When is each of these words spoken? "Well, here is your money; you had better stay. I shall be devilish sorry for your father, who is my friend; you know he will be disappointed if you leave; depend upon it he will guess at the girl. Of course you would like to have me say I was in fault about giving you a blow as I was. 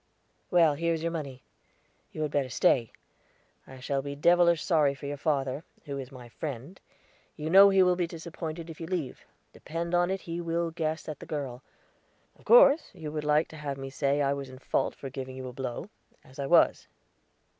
"Well, 0.49 0.73
here 0.73 0.95
is 0.95 1.03
your 1.03 1.11
money; 1.11 1.43
you 2.11 2.23
had 2.23 2.31
better 2.31 2.49
stay. 2.49 2.91
I 3.67 3.79
shall 3.79 4.01
be 4.01 4.15
devilish 4.15 4.63
sorry 4.65 4.95
for 4.95 5.05
your 5.05 5.15
father, 5.15 5.63
who 5.85 5.99
is 5.99 6.11
my 6.11 6.27
friend; 6.27 6.79
you 7.37 7.51
know 7.51 7.69
he 7.69 7.83
will 7.83 7.95
be 7.95 8.07
disappointed 8.07 8.67
if 8.71 8.81
you 8.81 8.87
leave; 8.87 9.23
depend 9.53 9.93
upon 9.93 10.09
it 10.09 10.21
he 10.21 10.41
will 10.41 10.71
guess 10.71 11.07
at 11.07 11.19
the 11.19 11.27
girl. 11.27 11.61
Of 12.35 12.45
course 12.45 12.89
you 12.95 13.11
would 13.11 13.23
like 13.23 13.47
to 13.49 13.57
have 13.57 13.77
me 13.77 13.91
say 13.91 14.23
I 14.23 14.33
was 14.33 14.49
in 14.49 14.57
fault 14.57 14.95
about 14.99 15.13
giving 15.13 15.35
you 15.35 15.47
a 15.47 15.53
blow 15.53 15.91
as 16.23 16.39
I 16.39 16.47
was. 16.47 16.87